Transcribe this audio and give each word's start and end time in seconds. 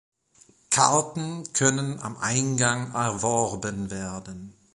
Karten 0.71 1.53
können 1.53 1.99
am 1.99 2.17
Eingang 2.17 2.95
erworben 2.95 3.91
werden. 3.91 4.55